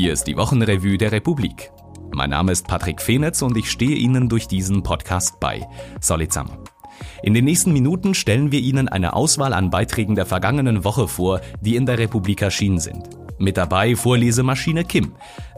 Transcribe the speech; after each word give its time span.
Hier 0.00 0.14
ist 0.14 0.24
die 0.24 0.38
Wochenrevue 0.38 0.96
der 0.96 1.12
Republik. 1.12 1.72
Mein 2.10 2.30
Name 2.30 2.52
ist 2.52 2.66
Patrick 2.66 3.02
Fenetz 3.02 3.42
und 3.42 3.54
ich 3.58 3.70
stehe 3.70 3.96
Ihnen 3.96 4.30
durch 4.30 4.48
diesen 4.48 4.82
Podcast 4.82 5.38
bei. 5.40 5.68
Solid 6.00 6.34
In 7.22 7.34
den 7.34 7.44
nächsten 7.44 7.74
Minuten 7.74 8.14
stellen 8.14 8.50
wir 8.50 8.60
Ihnen 8.60 8.88
eine 8.88 9.12
Auswahl 9.12 9.52
an 9.52 9.68
Beiträgen 9.68 10.14
der 10.14 10.24
vergangenen 10.24 10.84
Woche 10.84 11.06
vor, 11.06 11.42
die 11.60 11.76
in 11.76 11.84
der 11.84 11.98
Republik 11.98 12.40
erschienen 12.40 12.78
sind. 12.78 13.10
Mit 13.38 13.58
dabei 13.58 13.94
Vorlesemaschine 13.94 14.84
Kim. 14.84 15.12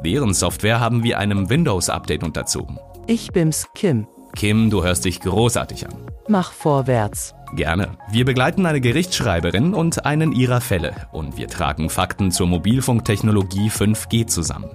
Deren 0.04 0.34
Software 0.34 0.80
haben 0.80 1.04
wir 1.04 1.20
einem 1.20 1.48
Windows-Update 1.48 2.24
unterzogen. 2.24 2.80
Ich 3.06 3.30
bin's, 3.30 3.68
Kim. 3.76 4.08
Kim, 4.34 4.70
du 4.70 4.82
hörst 4.82 5.04
dich 5.04 5.20
großartig 5.20 5.86
an. 5.86 5.94
Mach 6.32 6.52
vorwärts. 6.52 7.34
Gerne. 7.56 7.98
Wir 8.10 8.24
begleiten 8.24 8.64
eine 8.64 8.80
Gerichtsschreiberin 8.80 9.74
und 9.74 10.06
einen 10.06 10.32
ihrer 10.32 10.62
Fälle 10.62 10.94
und 11.12 11.36
wir 11.36 11.46
tragen 11.46 11.90
Fakten 11.90 12.30
zur 12.30 12.46
Mobilfunktechnologie 12.46 13.68
5G 13.68 14.26
zusammen. 14.26 14.70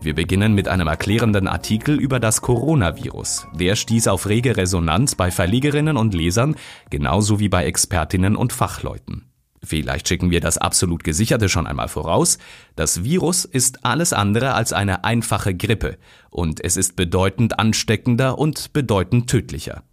Wir 0.00 0.16
beginnen 0.16 0.52
mit 0.52 0.66
einem 0.66 0.88
erklärenden 0.88 1.46
Artikel 1.46 2.00
über 2.00 2.18
das 2.18 2.42
Coronavirus. 2.42 3.46
Der 3.54 3.76
stieß 3.76 4.08
auf 4.08 4.26
rege 4.26 4.56
Resonanz 4.56 5.14
bei 5.14 5.30
Verlegerinnen 5.30 5.96
und 5.96 6.12
Lesern, 6.12 6.56
genauso 6.90 7.38
wie 7.38 7.48
bei 7.48 7.66
Expertinnen 7.66 8.34
und 8.34 8.52
Fachleuten. 8.52 9.30
Vielleicht 9.62 10.08
schicken 10.08 10.32
wir 10.32 10.40
das 10.40 10.58
absolut 10.58 11.04
Gesicherte 11.04 11.48
schon 11.48 11.68
einmal 11.68 11.86
voraus. 11.86 12.38
Das 12.74 13.04
Virus 13.04 13.44
ist 13.44 13.84
alles 13.84 14.12
andere 14.12 14.54
als 14.54 14.72
eine 14.72 15.04
einfache 15.04 15.54
Grippe 15.54 15.98
und 16.30 16.64
es 16.64 16.76
ist 16.76 16.96
bedeutend 16.96 17.60
ansteckender 17.60 18.38
und 18.38 18.72
bedeutend 18.72 19.30
tödlicher. 19.30 19.84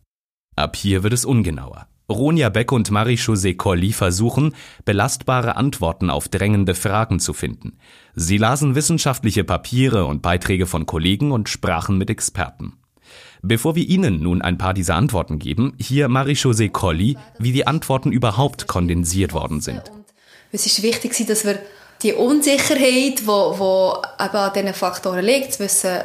Ab 0.56 0.76
hier 0.76 1.04
wird 1.04 1.14
es 1.14 1.26
ungenauer. 1.26 1.88
Ronja 2.10 2.50
Beck 2.50 2.72
und 2.72 2.92
Marie-José 2.92 3.56
Colli 3.56 3.94
versuchen, 3.94 4.54
belastbare 4.86 5.56
Antworten 5.56 6.10
auf 6.10 6.28
drängende 6.28 6.76
Fragen 6.76 7.20
zu 7.20 7.34
finden. 7.34 7.78
Sie 8.14 8.38
lasen 8.38 8.76
wissenschaftliche 8.76 9.44
Papiere 9.44 10.06
und 10.06 10.22
Beiträge 10.22 10.66
von 10.66 10.86
Kollegen 10.86 11.32
und 11.32 11.50
sprachen 11.50 11.98
mit 11.98 12.10
Experten. 12.10 12.74
Bevor 13.42 13.76
wir 13.76 13.88
Ihnen 13.88 14.22
nun 14.22 14.42
ein 14.42 14.58
paar 14.58 14.74
dieser 14.74 14.96
Antworten 14.96 15.40
geben, 15.40 15.74
hier 15.80 16.08
Marie-José 16.08 16.70
Colli, 16.70 17.18
wie 17.40 17.52
die 17.52 17.68
Antworten 17.68 18.12
überhaupt 18.12 18.68
kondensiert 18.68 19.34
worden 19.34 19.60
sind. 19.62 19.82
Es 20.52 20.66
ist 20.66 20.84
wichtig, 20.84 21.26
dass 21.26 21.46
wir 21.46 21.60
die 22.04 22.14
Unsicherheit, 22.14 23.22
die, 23.22 23.30
an 23.30 24.54
diesen 24.54 24.74
Faktoren 24.74 25.26
liegt, 25.26 25.60
wissen, 25.60 26.00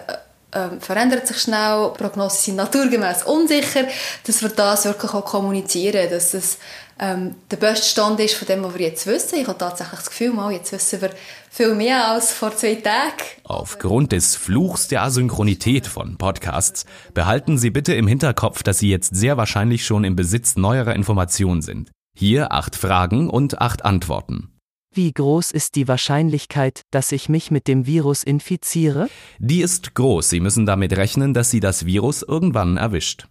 ähm, 0.53 0.81
verändert 0.81 1.27
sich 1.27 1.39
schnell, 1.39 1.93
Prognosen 1.97 2.39
sind 2.39 2.57
naturgemäß 2.57 3.25
unsicher, 3.25 3.85
dass 4.25 4.43
wir 4.43 4.49
das 4.49 4.85
wirklich 4.87 5.13
auch 5.13 5.25
kommunizieren, 5.25 6.09
dass 6.11 6.35
es 6.35 6.59
ähm, 7.01 7.37
der 7.51 7.59
beste 7.59 7.87
Stand 7.87 8.19
ist 8.21 8.35
von 8.35 8.49
dem, 8.49 8.65
was 8.65 8.75
wir 8.75 8.87
jetzt 8.87 9.07
wissen. 9.07 9.39
Ich 9.39 9.47
habe 9.47 9.59
tatsächlich 9.59 9.99
das 9.99 10.11
Gefühl, 10.11 10.33
mal, 10.33 10.53
jetzt 10.53 10.73
wissen 10.73 11.01
wir 11.01 11.11
viel 11.51 11.75
mehr 11.75 12.09
als 12.09 12.33
vor 12.33 12.57
zwei 12.57 12.75
Tagen. 12.77 13.23
Aufgrund 13.45 14.13
des 14.13 14.37
Fluchs 14.37 14.89
der 14.89 15.03
Asynchronität 15.03 15.87
von 15.87 16.17
Podcasts 16.17 16.85
behalten 17.15 17.59
Sie 17.59 17.71
bitte 17.71 17.95
im 17.95 18.07
Hinterkopf, 18.07 18.63
dass 18.63 18.79
Sie 18.79 18.91
jetzt 18.91 19.15
sehr 19.15 19.37
wahrscheinlich 19.37 19.85
schon 19.85 20.05
im 20.05 20.17
Besitz 20.17 20.57
neuerer 20.57 20.95
Informationen 20.95 21.63
sind. 21.63 21.91
Hier 22.17 22.53
acht 22.53 22.75
Fragen 22.75 23.31
und 23.31 23.61
acht 23.61 23.85
Antworten. 23.85 24.58
Wie 24.99 25.13
groß 25.13 25.53
ist 25.53 25.77
die 25.77 25.87
Wahrscheinlichkeit, 25.87 26.83
dass 26.91 27.13
ich 27.13 27.29
mich 27.29 27.53
mit 27.53 27.69
dem 27.69 27.87
Virus 27.87 28.25
infiziere? 28.25 29.09
Die 29.39 29.61
ist 29.61 29.95
groß. 29.95 30.29
Sie 30.29 30.41
müssen 30.41 30.67
damit 30.67 30.97
rechnen, 30.97 31.35
dass 31.35 31.53
Sie 31.53 31.61
das 31.61 31.87
Virus 31.87 32.25
irgendwann 32.25 32.79
erwischt. 32.79 33.29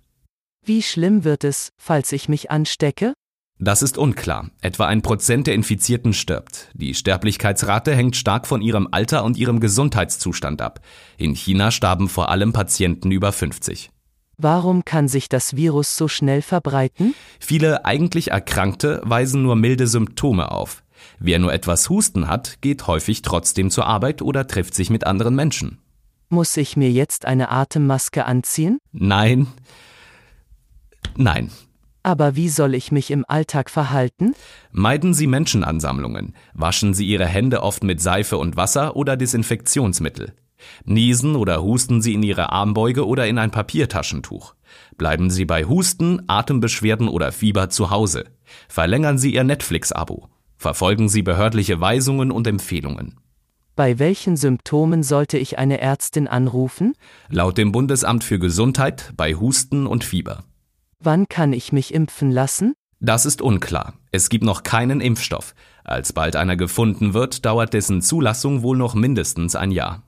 Wie 0.65 0.81
schlimm 0.81 1.25
wird 1.25 1.43
es, 1.43 1.73
falls 1.77 2.13
ich 2.13 2.29
mich 2.29 2.51
anstecke? 2.51 3.11
Das 3.59 3.81
ist 3.81 3.97
unklar. 3.97 4.49
Etwa 4.61 4.87
ein 4.87 5.01
Prozent 5.01 5.47
der 5.47 5.55
Infizierten 5.55 6.13
stirbt. 6.13 6.69
Die 6.73 6.93
Sterblichkeitsrate 6.93 7.93
hängt 7.93 8.15
stark 8.15 8.47
von 8.47 8.61
ihrem 8.61 8.87
Alter 8.91 9.25
und 9.25 9.35
ihrem 9.35 9.59
Gesundheitszustand 9.59 10.61
ab. 10.61 10.79
In 11.17 11.35
China 11.35 11.71
starben 11.71 12.07
vor 12.07 12.29
allem 12.29 12.53
Patienten 12.53 13.11
über 13.11 13.33
50. 13.33 13.91
Warum 14.37 14.85
kann 14.85 15.09
sich 15.09 15.27
das 15.27 15.57
Virus 15.57 15.97
so 15.97 16.07
schnell 16.07 16.41
verbreiten? 16.41 17.13
Viele 17.41 17.83
eigentlich 17.83 18.31
Erkrankte 18.31 19.01
weisen 19.03 19.41
nur 19.41 19.57
milde 19.57 19.87
Symptome 19.87 20.49
auf. 20.49 20.81
Wer 21.19 21.39
nur 21.39 21.53
etwas 21.53 21.89
Husten 21.89 22.27
hat, 22.27 22.61
geht 22.61 22.87
häufig 22.87 23.21
trotzdem 23.21 23.69
zur 23.71 23.85
Arbeit 23.85 24.21
oder 24.21 24.47
trifft 24.47 24.75
sich 24.75 24.89
mit 24.89 25.05
anderen 25.05 25.35
Menschen. 25.35 25.79
Muss 26.29 26.57
ich 26.57 26.75
mir 26.75 26.91
jetzt 26.91 27.25
eine 27.25 27.49
Atemmaske 27.49 28.25
anziehen? 28.25 28.79
Nein. 28.91 29.47
Nein. 31.15 31.51
Aber 32.03 32.35
wie 32.35 32.49
soll 32.49 32.73
ich 32.73 32.91
mich 32.91 33.11
im 33.11 33.25
Alltag 33.27 33.69
verhalten? 33.69 34.33
Meiden 34.71 35.13
Sie 35.13 35.27
Menschenansammlungen. 35.27 36.35
Waschen 36.53 36.93
Sie 36.93 37.05
Ihre 37.05 37.25
Hände 37.25 37.63
oft 37.63 37.83
mit 37.83 38.01
Seife 38.01 38.37
und 38.37 38.55
Wasser 38.55 38.95
oder 38.95 39.17
Desinfektionsmittel. 39.17 40.33
Niesen 40.85 41.35
oder 41.35 41.61
husten 41.61 42.01
Sie 42.01 42.13
in 42.13 42.23
Ihre 42.23 42.51
Armbeuge 42.51 43.05
oder 43.05 43.27
in 43.27 43.37
ein 43.37 43.51
Papiertaschentuch. 43.51 44.55
Bleiben 44.97 45.29
Sie 45.29 45.45
bei 45.45 45.65
Husten, 45.65 46.21
Atembeschwerden 46.27 47.07
oder 47.07 47.31
Fieber 47.31 47.69
zu 47.69 47.89
Hause. 47.89 48.25
Verlängern 48.67 49.17
Sie 49.17 49.33
Ihr 49.33 49.43
Netflix-Abo. 49.43 50.29
Verfolgen 50.57 51.07
Sie 51.07 51.21
behördliche 51.21 51.79
Weisungen 51.79 52.31
und 52.31 52.47
Empfehlungen. 52.47 53.15
Bei 53.75 53.99
welchen 53.99 54.37
Symptomen 54.37 55.03
sollte 55.03 55.37
ich 55.37 55.59
eine 55.59 55.79
Ärztin 55.79 56.27
anrufen? 56.27 56.95
Laut 57.29 57.59
dem 57.59 57.71
Bundesamt 57.71 58.23
für 58.23 58.39
Gesundheit 58.39 59.13
bei 59.15 59.35
Husten 59.35 59.85
und 59.85 60.03
Fieber. 60.03 60.43
Wann 60.99 61.29
kann 61.29 61.53
ich 61.53 61.71
mich 61.71 61.93
impfen 61.93 62.31
lassen? 62.31 62.73
Das 62.99 63.27
ist 63.27 63.43
unklar. 63.43 63.93
Es 64.11 64.29
gibt 64.29 64.43
noch 64.43 64.63
keinen 64.63 64.99
Impfstoff. 64.99 65.53
Als 65.83 66.11
bald 66.11 66.35
einer 66.35 66.55
gefunden 66.55 67.13
wird, 67.13 67.45
dauert 67.45 67.73
dessen 67.73 68.01
Zulassung 68.01 68.63
wohl 68.63 68.77
noch 68.77 68.95
mindestens 68.95 69.55
ein 69.55 69.69
Jahr. 69.69 70.01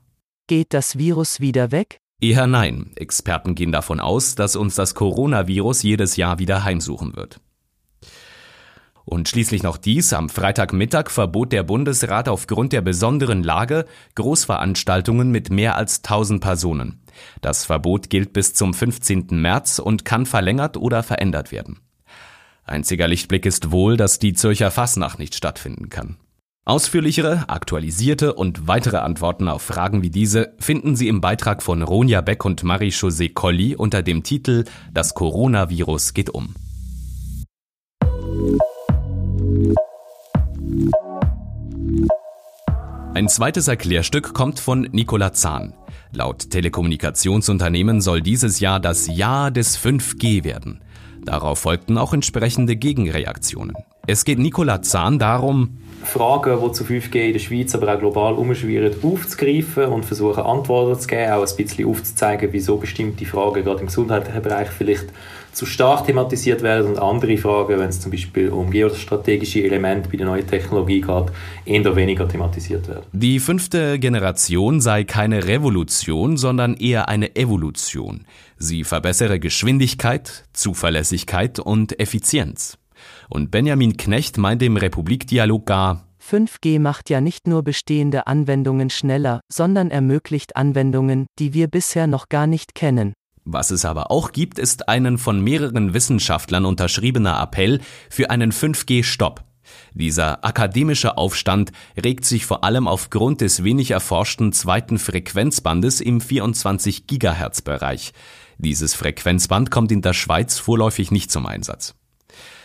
Geht 0.48 0.74
das 0.74 0.98
Virus 0.98 1.38
wieder 1.38 1.70
weg? 1.70 1.98
Eher 2.20 2.48
nein. 2.48 2.90
Experten 2.96 3.54
gehen 3.54 3.70
davon 3.70 4.00
aus, 4.00 4.34
dass 4.34 4.56
uns 4.56 4.74
das 4.74 4.96
Coronavirus 4.96 5.84
jedes 5.84 6.16
Jahr 6.16 6.40
wieder 6.40 6.64
heimsuchen 6.64 7.14
wird. 7.14 7.40
Und 9.04 9.28
schließlich 9.28 9.62
noch 9.62 9.76
dies. 9.76 10.12
Am 10.12 10.28
Freitagmittag 10.28 11.10
verbot 11.10 11.52
der 11.52 11.62
Bundesrat 11.62 12.28
aufgrund 12.28 12.72
der 12.72 12.80
besonderen 12.80 13.42
Lage 13.42 13.86
Großveranstaltungen 14.14 15.30
mit 15.30 15.50
mehr 15.50 15.76
als 15.76 15.98
1000 16.04 16.40
Personen. 16.40 17.00
Das 17.40 17.64
Verbot 17.64 18.10
gilt 18.10 18.32
bis 18.32 18.54
zum 18.54 18.74
15. 18.74 19.28
März 19.30 19.78
und 19.78 20.04
kann 20.04 20.26
verlängert 20.26 20.76
oder 20.76 21.02
verändert 21.02 21.52
werden. 21.52 21.80
Einziger 22.64 23.08
Lichtblick 23.08 23.46
ist 23.46 23.72
wohl, 23.72 23.96
dass 23.96 24.18
die 24.18 24.32
Zürcher 24.32 24.70
Fasnacht 24.70 25.18
nicht 25.18 25.34
stattfinden 25.34 25.88
kann. 25.88 26.16
Ausführlichere, 26.64 27.48
aktualisierte 27.48 28.34
und 28.34 28.68
weitere 28.68 28.98
Antworten 28.98 29.48
auf 29.48 29.62
Fragen 29.62 30.02
wie 30.02 30.10
diese 30.10 30.54
finden 30.60 30.94
Sie 30.94 31.08
im 31.08 31.20
Beitrag 31.20 31.64
von 31.64 31.82
Ronja 31.82 32.20
Beck 32.20 32.44
und 32.44 32.62
Marie-José 32.62 33.32
Colli 33.32 33.74
unter 33.74 34.02
dem 34.02 34.22
Titel 34.22 34.64
Das 34.92 35.14
Coronavirus 35.14 36.14
geht 36.14 36.30
um. 36.30 36.54
Ein 43.20 43.28
zweites 43.28 43.68
Erklärstück 43.68 44.32
kommt 44.32 44.60
von 44.60 44.88
Nicola 44.92 45.34
Zahn. 45.34 45.74
Laut 46.10 46.48
Telekommunikationsunternehmen 46.48 48.00
soll 48.00 48.22
dieses 48.22 48.60
Jahr 48.60 48.80
das 48.80 49.14
Jahr 49.14 49.50
des 49.50 49.78
5G 49.78 50.42
werden. 50.42 50.80
Darauf 51.26 51.58
folgten 51.58 51.98
auch 51.98 52.14
entsprechende 52.14 52.76
Gegenreaktionen. 52.76 53.76
Es 54.06 54.24
geht 54.24 54.38
Nicola 54.38 54.80
Zahn 54.80 55.18
darum, 55.18 55.80
Fragen, 56.02 56.58
die 56.64 56.72
zu 56.72 56.84
5G 56.84 57.26
in 57.26 57.32
der 57.34 57.40
Schweiz, 57.40 57.74
aber 57.74 57.94
auch 57.94 57.98
global 57.98 58.32
umschwirren, 58.32 58.94
aufzugreifen 59.02 59.84
und 59.84 60.06
versuchen 60.06 60.42
Antworten 60.42 60.98
zu 60.98 61.06
geben, 61.06 61.32
auch 61.32 61.46
ein 61.46 61.56
bisschen 61.56 61.88
aufzuzeigen, 61.90 62.48
wieso 62.52 62.78
bestimmte 62.78 63.26
Fragen 63.26 63.62
gerade 63.64 63.80
im 63.80 63.86
gesundheitlichen 63.88 64.40
Bereich 64.40 64.68
vielleicht 64.70 65.08
zu 65.60 65.66
stark 65.66 66.06
thematisiert 66.06 66.62
werden 66.62 66.92
und 66.92 66.98
andere 66.98 67.36
Fragen, 67.36 67.78
wenn 67.78 67.90
es 67.90 68.00
zum 68.00 68.10
Beispiel 68.10 68.48
um 68.48 68.70
geostrategische 68.70 69.62
Elemente 69.62 70.08
bei 70.08 70.16
der 70.16 70.24
neuen 70.24 70.46
Technologie 70.46 71.02
geht, 71.02 71.26
eher 71.66 71.96
weniger 71.96 72.26
thematisiert 72.26 72.88
werden. 72.88 73.04
Die 73.12 73.38
fünfte 73.40 73.98
Generation 73.98 74.80
sei 74.80 75.04
keine 75.04 75.46
Revolution, 75.46 76.38
sondern 76.38 76.76
eher 76.76 77.10
eine 77.10 77.36
Evolution. 77.36 78.24
Sie 78.56 78.84
verbessere 78.84 79.38
Geschwindigkeit, 79.38 80.44
Zuverlässigkeit 80.54 81.58
und 81.58 82.00
Effizienz. 82.00 82.78
Und 83.28 83.50
Benjamin 83.50 83.98
Knecht 83.98 84.38
meint 84.38 84.62
im 84.62 84.78
Republikdialog 84.78 85.66
gar, 85.66 86.06
5G 86.26 86.78
macht 86.80 87.10
ja 87.10 87.20
nicht 87.20 87.46
nur 87.46 87.62
bestehende 87.62 88.26
Anwendungen 88.26 88.88
schneller, 88.88 89.40
sondern 89.52 89.90
ermöglicht 89.90 90.56
Anwendungen, 90.56 91.26
die 91.38 91.52
wir 91.52 91.66
bisher 91.68 92.06
noch 92.06 92.30
gar 92.30 92.46
nicht 92.46 92.74
kennen. 92.74 93.12
Was 93.52 93.72
es 93.72 93.84
aber 93.84 94.12
auch 94.12 94.30
gibt, 94.30 94.60
ist 94.60 94.88
einen 94.88 95.18
von 95.18 95.40
mehreren 95.40 95.92
Wissenschaftlern 95.92 96.64
unterschriebener 96.64 97.42
Appell 97.42 97.80
für 98.08 98.30
einen 98.30 98.52
5G-Stopp. 98.52 99.42
Dieser 99.92 100.44
akademische 100.44 101.18
Aufstand 101.18 101.72
regt 102.00 102.24
sich 102.24 102.46
vor 102.46 102.62
allem 102.62 102.86
aufgrund 102.86 103.40
des 103.40 103.64
wenig 103.64 103.90
erforschten 103.90 104.52
zweiten 104.52 105.00
Frequenzbandes 105.00 106.00
im 106.00 106.20
24 106.20 107.08
Gigahertz 107.08 107.60
Bereich. 107.60 108.12
Dieses 108.58 108.94
Frequenzband 108.94 109.72
kommt 109.72 109.90
in 109.90 110.02
der 110.02 110.12
Schweiz 110.12 110.58
vorläufig 110.58 111.10
nicht 111.10 111.32
zum 111.32 111.46
Einsatz. 111.46 111.96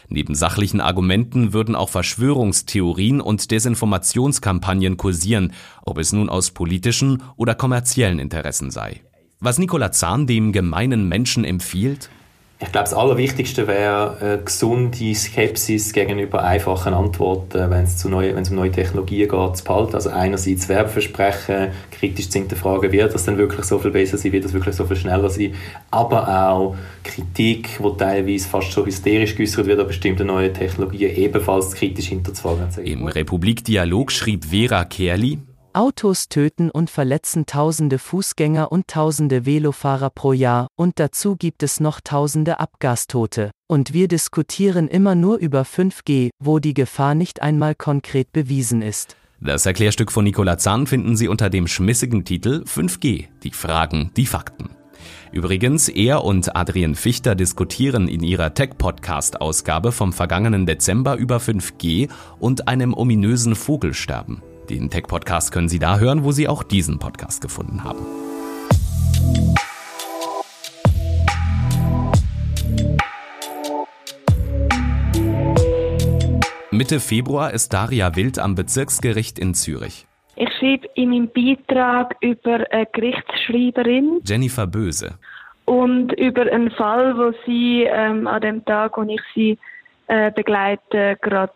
Neben 0.07 0.35
sachlichen 0.35 0.81
Argumenten 0.81 1.51
würden 1.51 1.75
auch 1.75 1.89
Verschwörungstheorien 1.89 3.21
und 3.21 3.49
Desinformationskampagnen 3.49 4.97
kursieren, 4.97 5.53
ob 5.81 5.97
es 5.97 6.13
nun 6.13 6.29
aus 6.29 6.51
politischen 6.51 7.23
oder 7.38 7.55
kommerziellen 7.55 8.19
Interessen 8.19 8.69
sei. 8.69 9.01
Was 9.45 9.59
Nicola 9.59 9.92
Zahn 9.92 10.25
dem 10.25 10.51
gemeinen 10.53 11.07
Menschen 11.07 11.44
empfiehlt? 11.44 12.09
Ich 12.59 12.71
glaube, 12.71 12.86
das 12.86 12.95
Allerwichtigste 12.95 13.68
wäre 13.68 14.18
eine 14.19 14.44
gesunde 14.44 15.13
Skepsis 15.13 15.94
gegenüber 15.94 16.44
einfachen 16.44 16.95
Antworten, 16.95 17.69
wenn 17.69 17.83
es, 17.83 18.03
neue, 18.06 18.36
um 18.36 18.56
neue 18.56 18.71
Technologien 18.71 19.30
geht, 19.30 19.57
zu 19.57 19.63
behalten. 19.63 19.94
Also 19.94 20.09
einerseits 20.09 20.68
Werbeversprechen, 20.68 21.68
kritisch 21.92 22.31
zu 22.31 22.39
hinterfragen, 22.39 22.92
wird 22.92 23.13
das 23.13 23.25
denn 23.25 23.38
wirklich 23.38 23.68
so 23.68 23.77
viel 23.77 23.92
besser 23.92 24.18
sein, 24.18 24.31
wird 24.31 24.45
das 24.45 24.53
wirklich 24.53 24.74
so 24.74 24.86
viel 24.86 24.97
schneller 24.97 25.30
sein, 25.30 25.53
aber 25.91 26.50
auch 26.50 26.75
Kritik, 27.03 27.77
die 27.77 27.98
teilweise 28.00 28.50
fast 28.50 28.71
so 28.71 28.83
hysterisch 28.83 29.36
geäußert 29.36 29.68
wird 29.68 29.80
an 29.80 29.86
bestimmten 29.86 30.25
neuen 30.25 30.56
Technologien, 30.56 31.15
ebenfalls 31.15 31.71
kritisch 31.75 32.07
hinterfragen. 32.07 32.69
Im 32.83 33.06
Republikdialog 33.06 34.12
schrieb 34.12 34.45
Vera 34.45 34.86
Kerli, 34.86 35.38
Autos 35.75 36.30
töten 36.30 36.72
und 36.72 36.89
verletzen 36.89 37.45
tausende 37.45 38.00
Fußgänger 38.00 38.72
und 38.72 38.88
tausende 38.88 39.45
Velofahrer 39.45 40.10
pro 40.10 40.31
Jahr, 40.31 40.68
und 40.77 41.00
dazu 41.01 41.36
gibt 41.36 41.63
es 41.63 41.81
noch 41.81 42.00
tausende 42.00 42.62
Abgastote. 42.62 43.51
Und 43.68 43.92
wir 43.92 44.07
diskutieren 44.07 44.88
immer 44.88 45.16
nur 45.16 45.38
über 45.38 45.63
5G, 45.63 46.30
wo 46.39 46.60
die 46.60 46.74
Gefahr 46.74 47.13
nicht 47.13 47.42
einmal 47.42 47.75
konkret 47.75 48.31
bewiesen 48.31 48.81
ist. 48.81 49.18
Das 49.42 49.66
Erklärstück 49.66 50.13
von 50.13 50.24
Nicola 50.24 50.57
Zahn 50.57 50.88
finden 50.88 51.18
Sie 51.18 51.27
unter 51.27 51.50
dem 51.50 51.68
schmissigen 51.68 52.24
Titel 52.24 52.63
5G, 52.66 53.25
die 53.44 53.51
Fragen, 53.51 54.12
die 54.16 54.27
Fakten. 54.27 54.69
Übrigens, 55.33 55.89
er 55.89 56.24
und 56.24 56.56
Adrian 56.56 56.95
Fichter 56.95 57.36
diskutieren 57.36 58.07
in 58.07 58.24
ihrer 58.24 58.54
Tech-Podcast-Ausgabe 58.54 59.92
vom 59.92 60.13
vergangenen 60.13 60.66
Dezember 60.66 61.18
über 61.18 61.38
5G 61.39 62.10
und 62.39 62.69
einem 62.69 62.94
ominösen 62.94 63.56
Vogelsterben. 63.56 64.42
Den 64.69 64.89
Tech-Podcast 64.89 65.51
können 65.51 65.69
Sie 65.69 65.79
da 65.79 66.00
hören, 66.00 66.23
wo 66.23 66.31
Sie 66.31 66.47
auch 66.47 66.63
diesen 66.63 66.97
Podcast 66.97 67.41
gefunden 67.41 67.83
haben. 67.83 68.06
Mitte 76.71 77.00
Februar 77.00 77.53
ist 77.53 77.73
Daria 77.73 78.15
Wild 78.15 78.39
am 78.39 78.56
Bezirksgericht 78.56 79.39
in 79.39 79.53
Zürich. 79.53 80.07
Ich 80.35 80.50
schreibe 80.59 80.89
in 80.95 81.09
meinem 81.09 81.29
Beitrag 81.29 82.15
über 82.19 82.65
eine 82.69 82.85
Gerichtsschreiberin. 82.91 84.19
Jennifer 84.25 84.67
Böse. 84.67 85.17
Und 85.63 86.12
über 86.13 86.41
einen 86.51 86.71
Fall, 86.71 87.17
wo 87.17 87.33
sie 87.45 87.83
ähm, 87.83 88.27
an 88.27 88.41
dem 88.41 88.65
Tag, 88.65 88.97
wo 88.97 89.03
ich 89.03 89.21
sie 89.33 89.57
äh, 90.07 90.31
begleite, 90.31 91.17
gerade 91.21 91.53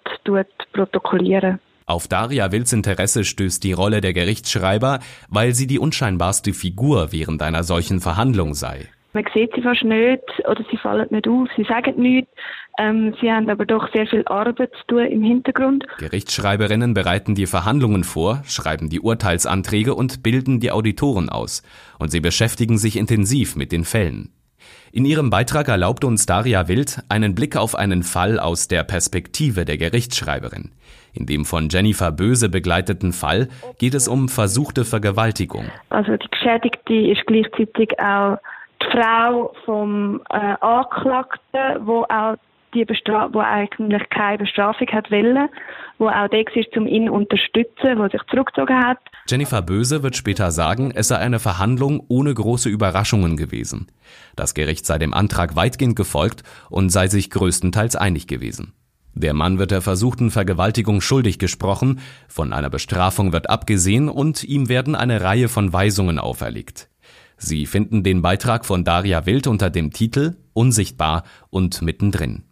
protokollieren. 0.72 1.60
Auf 1.90 2.08
Daria 2.08 2.52
Wills 2.52 2.72
Interesse 2.72 3.24
stößt 3.24 3.64
die 3.64 3.74
Rolle 3.74 4.00
der 4.00 4.14
Gerichtsschreiber, 4.14 5.00
weil 5.28 5.56
sie 5.56 5.66
die 5.66 5.80
unscheinbarste 5.80 6.54
Figur 6.54 7.12
während 7.12 7.42
einer 7.42 7.64
solchen 7.64 8.00
Verhandlung 8.00 8.54
sei. 8.54 8.88
Man 9.14 9.26
sieht 9.34 9.56
sie 9.56 9.64
fast 9.64 9.84
nicht 9.84 10.22
oder 10.48 10.64
sie 10.70 10.78
fallen 10.78 11.08
nicht 11.10 11.28
auf, 11.28 11.48
sie 11.58 11.64
sagen 11.64 12.00
nichts. 12.00 12.30
Ähm, 12.78 13.16
sie 13.20 13.32
haben 13.32 13.50
aber 13.50 13.66
doch 13.66 13.92
sehr 13.92 14.06
viel 14.06 14.24
Arbeit 14.28 14.72
zu 14.76 14.86
tun 14.86 15.08
im 15.08 15.24
Hintergrund. 15.24 15.84
Gerichtsschreiberinnen 15.98 16.94
bereiten 16.94 17.34
die 17.34 17.48
Verhandlungen 17.48 18.04
vor, 18.04 18.44
schreiben 18.46 18.90
die 18.90 19.00
Urteilsanträge 19.00 19.96
und 19.96 20.22
bilden 20.22 20.60
die 20.60 20.70
Auditoren 20.70 21.30
aus. 21.30 21.64
Und 21.98 22.12
sie 22.12 22.20
beschäftigen 22.20 22.78
sich 22.78 22.98
intensiv 22.98 23.56
mit 23.56 23.72
den 23.72 23.84
Fällen. 23.84 24.32
In 24.92 25.06
ihrem 25.06 25.32
Beitrag 25.32 25.68
erlaubt 25.68 26.04
uns 26.04 26.28
Daria 26.28 26.68
Wild 26.68 27.02
einen 27.10 27.34
Blick 27.34 27.56
auf 27.58 27.74
einen 27.74 28.04
Fall 28.04 28.40
aus 28.40 28.68
der 28.68 28.84
Perspektive 28.84 29.66
der 29.66 29.78
Gerichtsschreiberin. 29.78 30.72
In 31.14 31.26
dem 31.26 31.46
von 31.46 31.70
Jennifer 31.70 32.12
Böse 32.12 32.50
begleiteten 32.50 33.14
Fall 33.14 33.50
geht 33.78 33.94
es 33.94 34.08
um 34.08 34.30
versuchte 34.30 34.86
Vergewaltigung. 34.86 35.66
Also 35.90 36.18
die 36.18 36.28
Geschädigte 36.30 36.94
ist 36.94 37.26
gleichzeitig 37.26 38.00
auch 38.00 38.38
die 38.82 38.86
Frau 38.92 39.54
vom 39.66 40.22
äh, 40.30 40.56
Anklagten, 40.62 41.86
wo 41.86 42.04
auch 42.04 42.36
die 42.74 42.86
Bestra 42.86 43.30
wo 43.34 43.40
eigentlich 43.40 44.10
keine 44.10 44.40
Bestrafung 44.40 44.88
hat 44.90 45.12
wollen, 45.12 45.50
wo 45.98 46.08
auch 46.08 46.28
der 46.30 46.46
war, 46.46 46.78
um 46.78 46.88
ihn 46.88 47.08
zu 47.08 47.14
unterstützen, 47.14 47.98
wo 47.98 48.08
sich 48.08 48.22
zurückgezogen 48.30 48.78
hat. 48.78 49.00
Jennifer 49.28 49.62
Böse 49.62 50.04
wird 50.04 50.16
später 50.16 50.52
sagen, 50.52 50.92
es 50.94 51.08
sei 51.08 51.18
eine 51.18 51.40
Verhandlung 51.40 52.04
ohne 52.08 52.34
große 52.34 52.70
Überraschungen 52.70 53.38
gewesen. 53.38 53.88
Das 54.36 54.54
Gericht 54.54 54.86
sei 54.86 54.98
dem 54.98 55.14
Antrag 55.14 55.56
weitgehend 55.56 55.96
gefolgt 55.96 56.44
und 56.70 56.90
sei 56.90 57.08
sich 57.08 57.30
größtenteils 57.30 57.96
einig 57.96 58.28
gewesen. 58.28 58.74
Der 59.14 59.34
Mann 59.34 59.60
wird 59.60 59.72
der 59.72 59.82
versuchten 59.82 60.32
Vergewaltigung 60.32 61.02
schuldig 61.02 61.40
gesprochen, 61.40 62.00
von 62.28 62.54
einer 62.54 62.70
Bestrafung 62.70 63.34
wird 63.34 63.50
abgesehen 63.50 64.08
und 64.08 64.44
ihm 64.44 64.70
werden 64.70 64.96
eine 64.96 65.22
Reihe 65.22 65.50
von 65.50 65.74
Weisungen 65.74 66.20
auferlegt. 66.20 66.90
Sie 67.38 67.66
finden 67.66 68.04
den 68.04 68.22
Beitrag 68.22 68.66
von 68.66 68.84
Daria 68.84 69.26
Wild 69.26 69.48
unter 69.48 69.70
dem 69.70 69.92
Titel 69.92 70.36
Unsichtbar 70.54 71.24
und 71.50 71.82
mittendrin. 71.82 72.44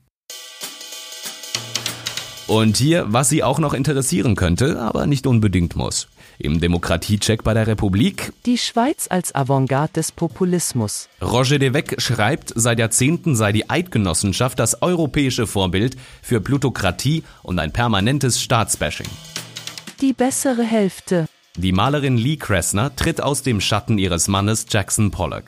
Und 2.47 2.77
hier, 2.77 3.05
was 3.09 3.27
Sie 3.27 3.43
auch 3.43 3.59
noch 3.59 3.73
interessieren 3.73 4.35
könnte, 4.35 4.79
aber 4.79 5.05
nicht 5.05 5.27
unbedingt 5.27 5.75
muss. 5.75 6.07
Im 6.39 6.59
Demokratiecheck 6.59 7.43
bei 7.43 7.53
der 7.55 7.65
Republik. 7.65 8.31
Die 8.45 8.59
Schweiz 8.59 9.07
als 9.09 9.33
Avantgarde 9.33 9.93
des 9.93 10.11
Populismus. 10.11 11.09
Roger 11.21 11.57
Devec 11.57 11.99
schreibt, 11.99 12.53
seit 12.55 12.77
Jahrzehnten 12.77 13.35
sei 13.35 13.51
die 13.51 13.69
Eidgenossenschaft 13.69 14.59
das 14.59 14.81
europäische 14.83 15.47
Vorbild 15.47 15.97
für 16.21 16.39
Plutokratie 16.39 17.23
und 17.41 17.57
ein 17.57 17.71
permanentes 17.71 18.39
Staatsbashing. 18.41 19.07
Die 20.01 20.13
bessere 20.13 20.63
Hälfte. 20.63 21.25
Die 21.55 21.71
Malerin 21.71 22.17
Lee 22.17 22.37
Kressner 22.37 22.95
tritt 22.95 23.19
aus 23.19 23.41
dem 23.41 23.59
Schatten 23.59 23.97
ihres 23.97 24.27
Mannes 24.27 24.67
Jackson 24.69 25.09
Pollock. 25.09 25.45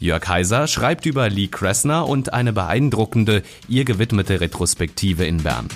Jörg 0.00 0.26
Heiser 0.26 0.66
schreibt 0.66 1.04
über 1.04 1.28
Lee 1.28 1.48
Kressner 1.48 2.08
und 2.08 2.32
eine 2.32 2.54
beeindruckende, 2.54 3.42
ihr 3.68 3.84
gewidmete 3.84 4.40
Retrospektive 4.40 5.26
in 5.26 5.42
Bern. 5.42 5.68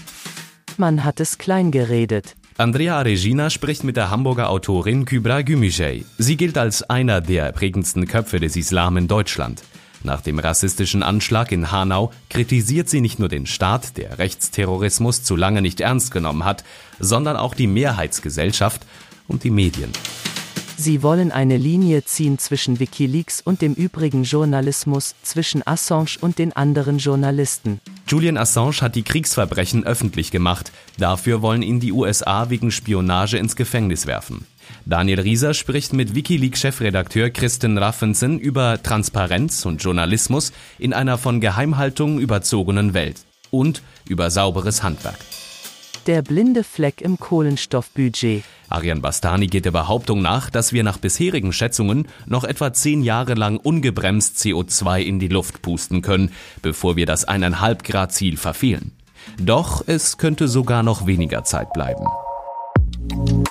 Man 0.79 1.05
hat 1.05 1.21
es 1.21 1.37
klein 1.37 1.71
geredet. 1.71 2.37
Andrea 2.59 3.03
Regina 3.03 3.51
spricht 3.51 3.85
mit 3.85 3.99
der 3.99 4.11
Hamburger 4.11 4.49
Autorin 4.49 5.05
Kübra 5.05 5.43
Gümüşey. 5.43 6.07
Sie 6.17 6.39
gilt 6.39 6.57
als 6.57 6.83
einer 6.83 7.21
der 7.21 7.53
prägendsten 7.53 8.07
Köpfe 8.07 8.41
des 8.41 8.57
Islam 8.57 8.97
in 8.97 9.09
Deutschland. 9.09 9.63
Nach 10.03 10.23
dem 10.23 10.39
rassistischen 10.39 11.03
Anschlag 11.03 11.53
in 11.53 11.71
Hanau 11.71 12.13
kritisiert 12.31 12.89
sie 12.89 13.03
nicht 13.03 13.19
nur 13.19 13.29
den 13.29 13.45
Staat, 13.45 13.99
der 13.99 14.19
Rechtsterrorismus 14.19 15.23
zu 15.23 15.37
lange 15.37 15.61
nicht 15.61 15.83
ernst 15.83 16.13
genommen 16.13 16.47
hat, 16.47 16.65
sondern 16.99 17.37
auch 17.37 17.55
die 17.55 17.67
Mehrheitsgesellschaft 17.67 18.87
und 19.29 19.45
die 19.45 19.51
Medien. 19.51 19.93
Sie 20.79 21.03
wollen 21.03 21.33
eine 21.33 21.57
Linie 21.57 22.05
ziehen 22.05 22.39
zwischen 22.39 22.79
Wikileaks 22.79 23.41
und 23.41 23.63
dem 23.63 23.73
übrigen 23.73 24.25
Journalismus, 24.25 25.15
zwischen 25.23 25.67
Assange 25.67 26.19
und 26.21 26.39
den 26.39 26.55
anderen 26.55 26.99
Journalisten. 26.99 27.81
Julian 28.07 28.37
Assange 28.37 28.83
hat 28.83 28.95
die 28.95 29.03
Kriegsverbrechen 29.03 29.85
öffentlich 29.85 30.31
gemacht. 30.31 30.73
Dafür 30.99 31.41
wollen 31.41 31.63
ihn 31.63 31.81
die 31.81 31.93
USA 31.93 32.51
wegen 32.51 32.71
Spionage 32.71 33.39
ins 33.39 33.57
Gefängnis 33.57 34.07
werfen. 34.07 34.47
Daniel 34.85 35.21
Rieser 35.21 35.55
spricht 35.55 35.95
mit 35.95 36.15
Wikileaks-Chefredakteur 36.15 37.31
Kristen 37.31 37.79
Raffensen 37.79 38.39
über 38.39 38.83
Transparenz 38.83 39.65
und 39.65 39.83
Journalismus 39.83 40.53
in 40.79 40.93
einer 40.93 41.17
von 41.17 41.41
Geheimhaltung 41.41 42.19
überzogenen 42.19 42.93
Welt 42.93 43.21
und 43.51 43.83
über 44.07 44.31
sauberes 44.31 44.83
Handwerk. 44.83 45.19
Der 46.07 46.23
blinde 46.23 46.63
Fleck 46.63 47.01
im 47.01 47.19
Kohlenstoffbudget. 47.19 48.45
Arian 48.69 49.03
Bastani 49.03 49.49
geht 49.49 49.65
der 49.65 49.73
Behauptung 49.73 50.23
nach, 50.23 50.51
dass 50.51 50.73
wir 50.73 50.85
nach 50.85 50.99
bisherigen 50.99 51.53
Schätzungen 51.53 52.07
noch 52.27 52.45
etwa 52.45 52.73
zehn 52.73 53.03
Jahre 53.03 53.35
lang 53.35 53.57
ungebremst 53.57 54.37
CO2 54.37 55.01
in 55.01 55.19
die 55.19 55.27
Luft 55.27 55.63
pusten 55.63 56.03
können, 56.03 56.31
bevor 56.63 56.95
wir 56.95 57.07
das 57.07 57.27
1,5 57.27 57.83
Grad 57.83 58.13
Ziel 58.13 58.37
verfehlen. 58.37 58.93
Doch 59.41 59.83
es 59.89 60.17
könnte 60.17 60.47
sogar 60.47 60.85
noch 60.85 61.09
weniger 61.09 61.43
Zeit 61.43 61.73
bleiben. 61.73 62.07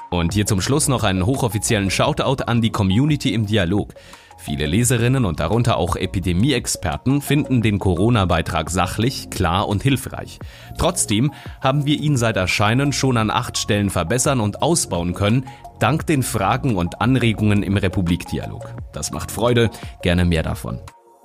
Und 0.09 0.33
hier 0.33 0.45
zum 0.45 0.62
Schluss 0.62 0.88
noch 0.88 1.03
einen 1.03 1.25
hochoffiziellen 1.25 1.91
Shoutout 1.91 2.43
an 2.45 2.62
die 2.62 2.71
Community 2.71 3.33
im 3.33 3.45
Dialog. 3.45 3.93
Viele 4.38 4.65
Leserinnen 4.65 5.25
und 5.25 5.39
darunter 5.39 5.77
auch 5.77 5.96
Epidemie-Experten 5.96 7.22
finden 7.22 7.62
den 7.62 7.80
Corona-Beitrag 7.80 8.70
sachlich, 8.70 9.30
klar 9.30 9.68
und 9.68 9.82
hilfreich. 9.82 10.39
Trotzdem 10.77 11.32
haben 11.62 11.86
wir 11.86 12.00
ihn 12.00 12.18
seit 12.18 12.38
Erscheinen 12.38 12.94
schon 12.94 13.18
an 13.18 13.32
acht 13.32 13.58
Stellen 13.58 13.89
verbessern 13.89 14.39
und 14.39 14.62
ausbauen 14.62 15.13
können, 15.13 15.46
dank 15.80 16.06
den 16.06 16.22
Fragen 16.22 16.75
und 16.75 17.01
Anregungen 17.01 17.63
im 17.63 17.77
Republikdialog. 17.77 18.75
Das 18.94 19.12
macht 19.12 19.32
Freude, 19.32 19.70
gerne 20.01 20.25
mehr 20.25 20.44
davon. 20.44 20.80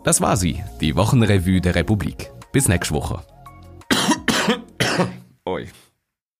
Das 0.04 0.20
war 0.20 0.36
sie, 0.36 0.62
die 0.80 0.96
Wochenrevue 0.96 1.60
der 1.60 1.74
Republik. 1.74 2.30
Bis 2.52 2.68
nächste 2.68 2.94
Woche. 2.94 3.20